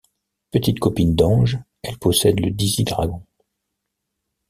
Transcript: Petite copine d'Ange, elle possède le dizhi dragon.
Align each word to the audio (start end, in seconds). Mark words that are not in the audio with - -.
Petite 0.49 0.79
copine 0.79 1.13
d'Ange, 1.13 1.59
elle 1.83 1.99
possède 1.99 2.39
le 2.39 2.49
dizhi 2.49 2.83
dragon. 2.83 3.21